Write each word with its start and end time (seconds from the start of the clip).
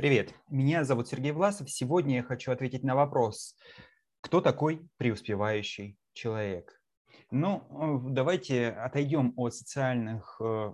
Привет, 0.00 0.34
меня 0.48 0.82
зовут 0.84 1.08
Сергей 1.08 1.32
Власов. 1.32 1.70
Сегодня 1.70 2.16
я 2.16 2.22
хочу 2.22 2.50
ответить 2.50 2.82
на 2.82 2.94
вопрос, 2.94 3.54
кто 4.22 4.40
такой 4.40 4.88
преуспевающий 4.96 5.98
человек? 6.14 6.80
Ну, 7.30 8.08
э, 8.08 8.10
давайте 8.10 8.70
отойдем 8.70 9.34
от 9.36 9.54
социальных 9.54 10.40
э, 10.40 10.72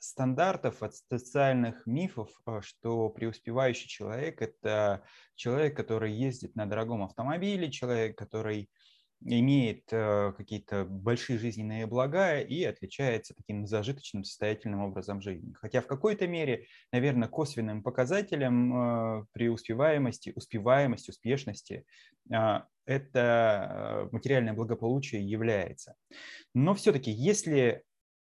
стандартов, 0.00 0.82
от 0.82 0.92
социальных 0.94 1.86
мифов, 1.86 2.28
э, 2.46 2.60
что 2.60 3.08
преуспевающий 3.08 3.88
человек– 3.88 4.42
это 4.42 5.02
человек, 5.34 5.74
который 5.74 6.12
ездит 6.12 6.54
на 6.54 6.66
дорогом 6.66 7.04
автомобиле, 7.04 7.72
человек, 7.72 8.18
который 8.18 8.68
имеет 9.20 9.84
э, 9.90 10.32
какие-то 10.36 10.84
большие 10.84 11.38
жизненные 11.38 11.86
блага 11.86 12.40
и 12.40 12.62
отличается 12.64 13.34
таким 13.34 13.66
зажиточным, 13.66 14.24
состоятельным 14.24 14.80
образом 14.80 15.20
жизни. 15.20 15.52
Хотя 15.54 15.80
в 15.80 15.86
какой-то 15.86 16.26
мере, 16.26 16.66
наверное, 16.92 17.28
косвенным 17.28 17.82
показателем 17.82 18.74
э, 19.20 19.26
преуспеваемости, 19.32 20.32
успеваемости, 20.34 21.10
успешности 21.10 21.84
э, 22.32 22.60
это 22.86 24.08
материальное 24.12 24.54
благополучие 24.54 25.22
является. 25.22 25.94
Но 26.54 26.74
все-таки, 26.74 27.10
если 27.10 27.82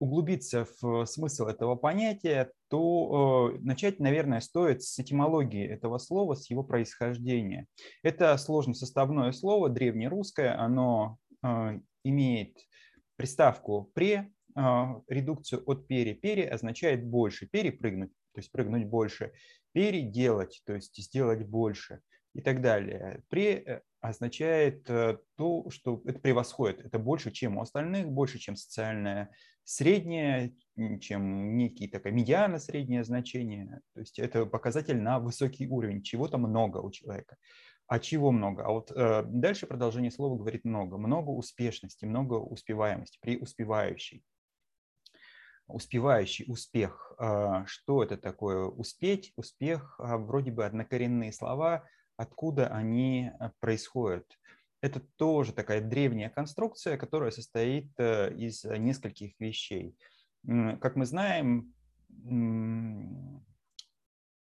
углубиться 0.02 0.68
в 0.82 1.06
смысл 1.06 1.46
этого 1.46 1.76
понятия, 1.76 2.52
то 2.70 3.52
э, 3.54 3.60
начать, 3.62 4.00
наверное, 4.00 4.40
стоит 4.40 4.82
с 4.82 4.98
этимологии 4.98 5.64
этого 5.64 6.00
слова, 6.00 6.34
с 6.34 6.50
его 6.50 6.64
происхождения. 6.64 7.68
Это 8.02 8.36
сложно 8.38 8.74
составное 8.74 9.32
слово, 9.32 9.70
древнерусское, 9.70 10.60
оно 10.60 11.18
э, 11.44 11.80
имеет 12.04 12.58
приставку 13.16 13.92
«пре», 13.94 14.32
э, 14.56 14.62
редукцию 15.08 15.62
от 15.68 15.86
«пере». 15.86 16.16
«Пере» 16.16 16.50
означает 16.50 17.06
«больше», 17.06 17.46
«перепрыгнуть», 17.46 18.12
то 18.34 18.40
есть 18.40 18.52
прыгнуть 18.52 18.86
больше, 18.86 19.34
«переделать», 19.72 20.64
то 20.66 20.74
есть 20.74 20.98
сделать 20.98 21.46
больше 21.46 22.02
и 22.34 22.42
так 22.42 22.62
далее. 22.62 23.24
«Пре» 23.30 23.84
означает 24.00 24.84
то, 24.86 25.70
что 25.70 26.02
это 26.06 26.20
превосходит, 26.20 26.86
это 26.86 26.98
больше, 26.98 27.32
чем 27.32 27.58
у 27.58 27.62
остальных, 27.62 28.08
больше, 28.08 28.40
чем 28.40 28.56
социальная 28.56 29.30
среднее, 29.64 30.56
чем 31.00 31.58
некий 31.58 31.88
такая 31.88 32.14
медиана 32.14 32.60
среднее 32.60 33.04
значение. 33.04 33.82
То 33.94 34.00
есть 34.00 34.20
это 34.20 34.46
показатель 34.46 35.00
на 35.00 35.20
высокий 35.20 35.68
уровень. 35.68 36.04
Чего-то 36.04 36.38
много 36.38 36.78
у 36.78 36.92
человека. 36.92 37.38
А 37.88 38.00
чего 38.00 38.32
много? 38.32 38.66
А 38.66 38.70
вот 38.70 38.92
э, 38.92 39.24
дальше 39.28 39.68
продолжение 39.68 40.12
слова 40.12 40.38
говорит 40.38 40.64
много. 40.64 40.98
Много 40.98 41.30
успешности, 41.30 42.06
много 42.06 42.36
успеваемости, 42.36 43.20
преуспевающий. 43.22 44.24
Успевающий, 45.68 46.46
успех. 46.48 47.14
Э, 47.20 47.64
что 47.66 48.02
это 48.04 48.16
такое? 48.18 48.66
Успеть, 48.66 49.34
успех, 49.36 50.00
э, 50.00 50.16
вроде 50.16 50.52
бы 50.52 50.66
однокоренные 50.66 51.34
слова, 51.34 51.84
откуда 52.22 52.68
они 52.68 53.32
э, 53.40 53.50
происходят 53.60 54.26
это 54.82 55.00
тоже 55.16 55.54
такая 55.54 55.80
древняя 55.80 56.30
конструкция, 56.30 56.98
которая 56.98 57.32
состоит 57.32 57.92
э, 57.98 58.34
из 58.34 58.64
нескольких 58.64 59.40
вещей. 59.40 59.96
Как 60.44 60.96
мы 60.96 61.06
знаем, 61.06 61.74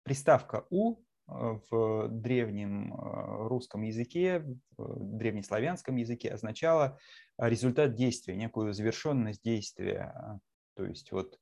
приставка 0.03 0.67
«у» 0.69 0.97
э, 0.97 1.59
в 1.69 2.09
древнем 2.09 2.93
э, 2.93 3.47
русском 3.47 3.81
языке, 3.83 4.45
в 4.77 5.17
древнеславянском 5.17 5.95
языке 5.95 6.33
означала 6.33 6.99
результат 7.37 7.95
действия, 7.95 8.35
некую 8.35 8.73
завершенность 8.73 9.41
действия. 9.41 10.39
То 10.75 10.85
есть 10.85 11.13
вот 11.13 11.39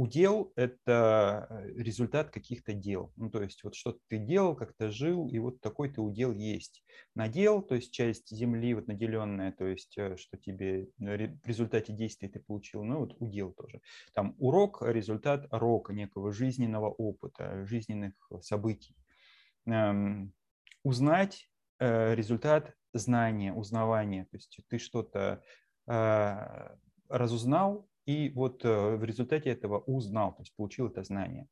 удел– 0.00 0.50
это 0.56 1.46
э, 1.50 1.72
результат 1.76 2.30
каких-то 2.30 2.72
дел. 2.72 3.12
Ну, 3.16 3.30
то 3.30 3.42
есть 3.42 3.62
вот 3.62 3.74
что-то 3.74 3.98
ты 4.08 4.16
делал, 4.16 4.56
как-то 4.56 4.90
жил, 4.90 5.28
и 5.28 5.38
вот 5.38 5.60
такой 5.60 5.92
ты 5.92 6.00
удел 6.00 6.32
есть. 6.32 6.82
Надел, 7.14 7.60
то 7.60 7.74
есть 7.74 7.92
часть 7.92 8.34
земли 8.34 8.72
вот 8.72 8.86
наделенная, 8.86 9.52
то 9.52 9.66
есть 9.66 9.98
э, 9.98 10.16
что 10.16 10.38
тебе 10.38 10.88
в 10.96 11.46
результате 11.46 11.92
действия 11.92 12.30
ты 12.30 12.40
получил, 12.40 12.82
ну 12.82 13.00
вот 13.00 13.14
удел 13.18 13.52
тоже. 13.52 13.82
Там 14.14 14.34
урок– 14.38 14.80
результат 14.86 15.46
рока, 15.50 15.92
некого 15.92 16.32
жизненного 16.32 16.88
опыта, 16.88 17.66
жизненных 17.66 18.14
событий. 18.40 18.96
Эм, 19.66 20.32
узнать 20.82 21.50
э,– 21.78 22.14
результат 22.16 22.74
знания, 22.94 23.52
узнавания. 23.52 24.24
То 24.30 24.36
есть 24.38 24.60
ты 24.68 24.78
что-то 24.78 25.42
разузнал, 27.08 27.89
и 28.10 28.30
вот 28.30 28.64
э, 28.64 28.96
в 28.96 29.04
результате 29.04 29.50
этого 29.50 29.78
узнал, 29.78 30.34
то 30.34 30.42
есть 30.42 30.54
получил 30.56 30.88
это 30.88 31.04
знание. 31.04 31.46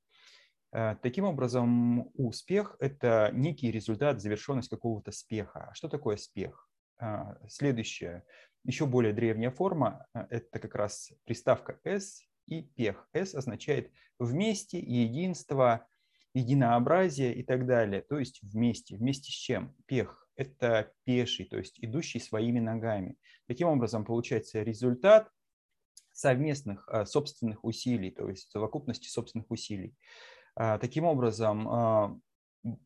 Э, 0.72 0.96
таким 1.02 1.24
образом, 1.24 2.10
успех– 2.14 2.76
это 2.80 3.30
некий 3.32 3.70
результат, 3.70 4.20
завершенность 4.20 4.68
какого-то 4.68 5.12
спеха. 5.12 5.70
Что 5.74 5.88
такое 5.88 6.16
спех? 6.16 6.68
Э, 7.00 7.36
следующая, 7.48 8.24
еще 8.64 8.86
более 8.86 9.12
древняя 9.12 9.52
форма– 9.52 10.04
это 10.30 10.58
как 10.58 10.74
раз 10.74 11.12
приставка 11.24 11.78
«с» 11.84 12.22
и 12.46 12.62
пех. 12.62 13.08
«С» 13.12 13.36
означает 13.36 13.92
вместе, 14.18 14.80
единство, 14.80 15.86
единообразие 16.34 17.36
и 17.36 17.44
так 17.44 17.66
далее. 17.66 18.02
То 18.02 18.18
есть 18.18 18.42
вместе. 18.42 18.96
Вместе 18.96 19.30
с 19.30 19.34
чем? 19.34 19.76
Пех– 19.86 20.28
это 20.34 20.92
пеший, 21.04 21.46
то 21.46 21.56
есть 21.56 21.78
идущий 21.78 22.18
своими 22.18 22.58
ногами. 22.58 23.16
Таким 23.46 23.68
образом, 23.68 24.04
получается 24.04 24.62
результат 24.64 25.30
совместных 26.18 26.88
а, 26.88 27.06
собственных 27.06 27.64
усилий, 27.64 28.10
то 28.10 28.28
есть 28.28 28.50
совокупности 28.50 29.08
собственных 29.08 29.50
усилий. 29.50 29.94
А, 30.56 30.78
таким 30.78 31.04
образом, 31.04 31.68
а, 31.68 32.18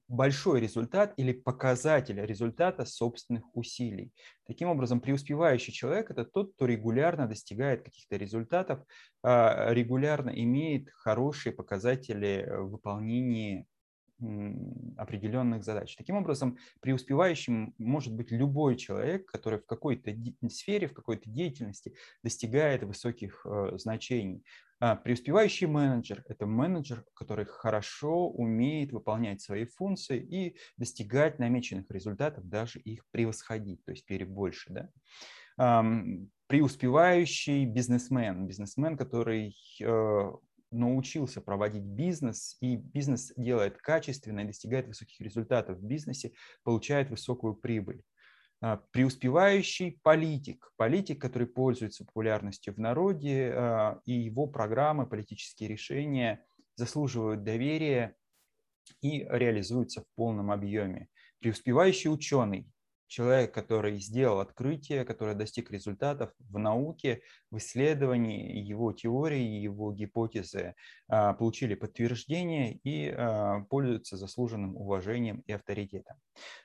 большой 0.07 0.61
результат 0.61 1.15
или 1.17 1.33
показатель 1.33 2.21
результата 2.21 2.85
собственных 2.85 3.45
усилий. 3.57 4.13
Таким 4.47 4.69
образом, 4.69 5.01
преуспевающий 5.01 5.73
человек– 5.73 6.11
это 6.11 6.27
тот, 6.27 6.53
кто 6.55 6.67
регулярно 6.67 7.27
достигает 7.27 7.83
каких-то 7.83 8.17
результатов, 8.17 8.85
регулярно 9.25 10.29
имеет 10.29 10.91
хорошие 10.93 11.55
показатели 11.55 12.47
в 12.51 12.73
выполнении 12.73 13.67
определенных 14.97 15.65
задач. 15.65 15.97
Таким 15.97 16.17
образом, 16.17 16.59
преуспевающим 16.81 17.75
может 17.79 18.15
быть 18.15 18.31
любой 18.31 18.77
человек, 18.77 19.27
который 19.27 19.59
в 19.59 19.67
какой-то 19.67 20.15
сфере, 20.49 20.87
в 20.87 20.95
какой-то 20.95 21.29
деятельности 21.29 21.95
достигает 22.23 22.83
высоких 22.83 23.45
э, 23.45 23.79
значений. 23.79 24.45
А 24.81 24.97
преуспевающий 24.97 25.69
менеджер– 25.69 26.25
это 26.29 26.45
менеджер, 26.45 27.05
который 27.15 27.45
хорошо 27.45 28.29
умеет 28.29 28.91
выполнять 28.91 29.41
свои 29.41 29.65
функции 29.65 30.19
и 30.19 30.57
достигать 30.77 31.39
намеченных 31.39 31.89
результатов, 31.89 32.49
даже 32.49 32.81
их 32.81 33.05
превосходить, 33.13 33.85
то 33.85 33.93
есть 33.93 34.05
перебольше. 34.07 34.91
Да? 35.57 35.85
Преуспевающий 36.49 37.65
бизнесмен– 37.65 38.47
бизнесмен, 38.49 38.97
который 38.97 39.57
э, 39.81 40.33
научился 40.73 41.41
проводить 41.41 41.85
бизнес, 41.85 42.57
и 42.61 42.77
бизнес 42.77 43.33
делает 43.37 43.79
качественно 43.79 44.41
и 44.41 44.47
достигает 44.47 44.87
высоких 44.89 45.21
результатов 45.21 45.79
в 45.79 45.83
бизнесе, 45.83 46.33
получает 46.65 47.11
высокую 47.11 47.55
прибыль. 47.55 48.03
А, 48.61 48.77
преуспевающий 48.93 50.01
политик, 50.03 50.73
политик, 50.77 51.21
который 51.21 51.49
пользуется 51.49 52.05
популярностью 52.05 52.73
в 52.75 52.79
народе, 52.79 53.53
а, 53.55 54.01
и 54.05 54.13
его 54.13 54.47
программы, 54.47 55.07
политические 55.07 55.69
решения 55.69 56.45
заслуживают 56.77 57.43
доверия 57.43 58.15
и 59.01 59.27
реализуются 59.29 60.03
в 60.03 60.07
полном 60.15 60.51
объеме. 60.51 61.09
Преуспевающий 61.41 62.11
ученый, 62.11 62.69
человек, 63.07 63.53
который 63.53 63.99
сделал 63.99 64.41
открытие, 64.41 65.05
который 65.05 65.35
достиг 65.35 65.71
результатов 65.71 66.33
в 66.39 66.59
науке, 66.59 67.23
в 67.51 67.59
исследовании, 67.59 68.59
его 68.59 68.93
теории, 68.93 69.61
его 69.61 69.93
гипотезы 69.93 70.75
а, 71.09 71.35
получили 71.35 71.75
подтверждение 71.75 72.79
и 72.85 73.09
а, 73.09 73.61
пользуются 73.69 74.17
заслуженным 74.17 74.77
уважением 74.77 75.43
и 75.47 75.53
авторитетом. 75.53 76.17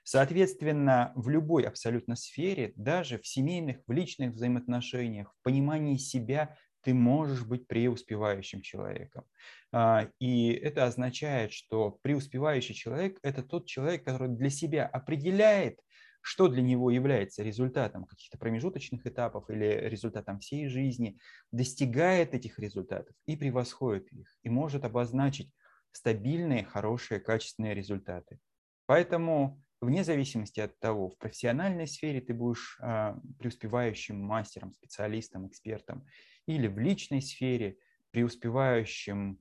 Соответственно, 0.03 1.11
в 1.15 1.29
любой 1.29 1.63
абсолютно 1.63 2.15
сфере, 2.15 2.73
даже 2.75 3.17
в 3.19 3.27
семейных, 3.27 3.77
в 3.85 3.91
личных 3.91 4.31
взаимоотношениях, 4.31 5.33
в 5.39 5.44
понимании 5.44 5.97
себя 5.97 6.56
ты 6.88 6.94
можешь 6.94 7.44
быть 7.44 7.67
преуспевающим 7.67 8.61
человеком. 8.61 9.25
А, 9.73 10.07
и 10.19 10.53
это 10.53 10.85
означает, 10.85 11.51
что 11.51 12.00
преуспевающий 12.01 12.73
человек– 12.73 13.19
это 13.23 13.44
тот 13.44 13.65
человек, 13.65 14.06
который 14.06 14.29
для 14.29 14.50
себя 14.50 14.85
определяет, 14.85 15.81
что 16.27 16.50
для 16.50 16.62
него 16.62 16.91
является 16.91 17.41
результатом 17.41 18.03
каких-то 18.03 18.38
промежуточных 18.38 19.07
этапов 19.07 19.50
или 19.50 19.88
результатом 19.88 20.39
всей 20.39 20.68
жизни, 20.68 21.18
достигает 21.53 22.33
этих 22.33 22.59
результатов 22.59 23.15
и 23.27 23.38
превосходит 23.38 24.12
их, 24.12 24.27
и 24.44 24.50
может 24.50 24.83
обозначить 24.83 25.50
стабильные, 25.94 26.65
хорошие, 26.65 27.21
качественные 27.21 27.74
результаты. 27.74 28.39
Поэтому 28.88 29.63
вне 29.79 30.03
зависимости 30.03 30.59
от 30.59 30.77
того, 30.79 31.12
в 31.12 31.18
профессиональной 31.18 31.88
сфере 31.88 32.19
ты 32.19 32.33
будешь 32.33 32.77
а, 32.81 33.18
преуспевающим 33.39 34.21
мастером, 34.21 34.73
специалистом, 34.73 35.47
экспертом, 35.47 36.06
или 36.45 36.68
в 36.68 36.77
личной 36.77 37.21
сфере 37.21 37.77
преуспевающим 38.12 39.39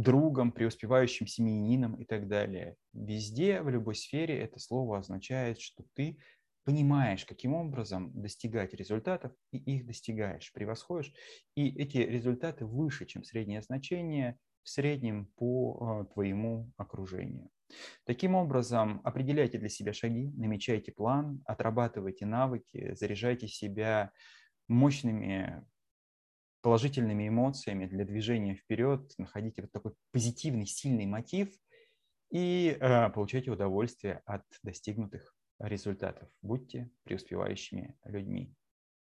другом, 0.00 0.52
преуспевающим 0.52 1.26
семьянином 1.26 1.94
и 1.94 2.04
так 2.04 2.28
далее. 2.28 2.76
Везде, 2.92 3.62
в 3.62 3.68
любой 3.68 3.94
сфере 3.94 4.38
это 4.38 4.58
слово 4.58 4.98
означает, 4.98 5.60
что 5.60 5.84
ты 5.94 6.18
понимаешь, 6.64 7.24
каким 7.24 7.54
образом 7.54 8.10
достигать 8.14 8.74
результатов, 8.74 9.32
и 9.52 9.58
их 9.58 9.86
достигаешь, 9.86 10.52
превосходишь, 10.52 11.12
и 11.54 11.68
эти 11.68 11.98
результаты 11.98 12.66
выше, 12.66 13.06
чем 13.06 13.24
среднее 13.24 13.62
значение 13.62 14.38
в 14.62 14.68
среднем 14.68 15.26
по 15.36 16.04
э, 16.08 16.12
твоему 16.12 16.70
окружению. 16.76 17.48
Таким 18.04 18.34
образом, 18.34 19.00
определяйте 19.04 19.58
для 19.58 19.68
себя 19.68 19.92
шаги, 19.92 20.32
намечайте 20.36 20.92
план, 20.92 21.42
отрабатывайте 21.46 22.26
навыки, 22.26 22.94
заряжайте 22.94 23.48
себя 23.48 24.12
мощными 24.68 25.64
положительными 26.62 27.28
эмоциями 27.28 27.86
для 27.86 28.04
движения 28.04 28.54
вперед, 28.54 29.12
находите 29.18 29.62
вот 29.62 29.72
такой 29.72 29.92
позитивный, 30.12 30.66
сильный 30.66 31.06
мотив 31.06 31.48
и 32.30 32.76
э, 32.78 33.10
получайте 33.10 33.50
удовольствие 33.50 34.22
от 34.24 34.44
достигнутых 34.62 35.34
результатов. 35.58 36.28
Будьте 36.42 36.90
преуспевающими 37.04 37.96
людьми. 38.04 38.54